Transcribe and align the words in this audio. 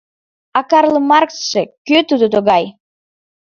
—А 0.57 0.59
Карл 0.69 0.95
Марксше 1.09 1.61
кӧ 1.87 1.97
тудо 2.09 2.25
тугай? 2.33 2.63